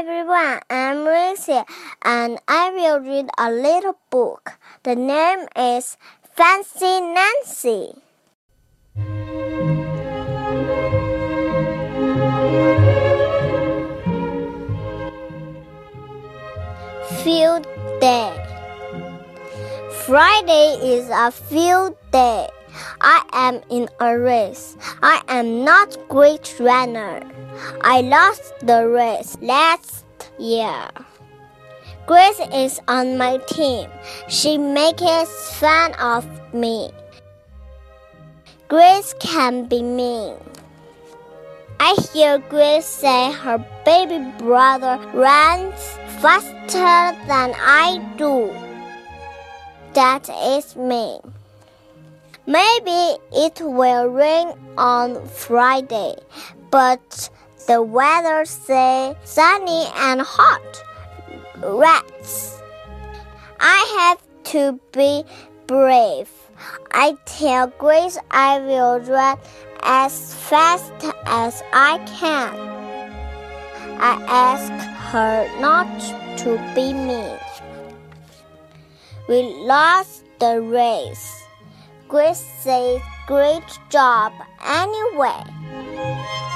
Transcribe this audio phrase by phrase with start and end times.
[0.00, 1.60] everyone, I'm Lucy,
[2.00, 4.52] and I will read a little book.
[4.82, 7.92] The name is Fancy Nancy.
[17.22, 17.66] Field
[18.00, 18.32] Day
[20.06, 22.48] Friday is a field day.
[23.02, 24.78] I am in a race.
[25.02, 27.20] I am not great runner.
[27.82, 30.04] I lost the race last
[30.38, 30.88] year.
[32.06, 33.88] Grace is on my team.
[34.28, 36.90] She makes fun of me.
[38.68, 40.34] Grace can be mean.
[41.78, 45.80] I hear Grace say her baby brother runs
[46.20, 48.52] faster than I do.
[49.94, 51.20] That is mean.
[52.46, 56.16] Maybe it will rain on Friday,
[56.70, 57.30] but
[57.70, 60.82] the weather say sunny and hot.
[61.62, 62.58] Rats.
[63.60, 65.22] I have to be
[65.68, 66.28] brave.
[66.90, 69.38] I tell Grace I will run
[69.84, 70.92] as fast
[71.26, 72.50] as I can.
[74.00, 74.72] I ask
[75.12, 75.86] her not
[76.38, 77.38] to be mean.
[79.28, 81.44] We lost the race.
[82.08, 84.32] Grace says, Great job
[84.66, 86.49] anyway.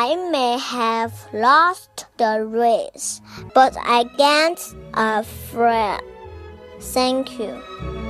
[0.00, 3.20] I may have lost the race,
[3.52, 4.60] but I gained
[4.94, 6.00] a friend.
[6.78, 8.07] Thank you.